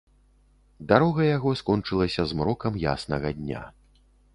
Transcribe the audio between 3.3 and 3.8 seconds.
дня.